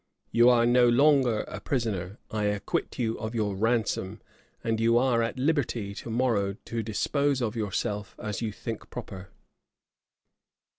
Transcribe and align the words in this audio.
You 0.31 0.49
are 0.49 0.65
no 0.65 0.89
longer 0.89 1.41
a 1.41 1.59
prisoner; 1.59 2.17
I 2.31 2.45
acquit 2.45 2.97
you 2.97 3.19
of 3.19 3.35
your 3.35 3.55
ransom; 3.55 4.19
and 4.63 4.79
you 4.79 4.97
are 4.97 5.21
at 5.21 5.37
liberty 5.37 5.93
to 5.93 6.09
morrow 6.09 6.53
to 6.65 6.81
dispose 6.81 7.39
of 7.39 7.55
yourself 7.55 8.15
as 8.17 8.41
you 8.41 8.51
think 8.51 8.89
proper." 8.89 9.29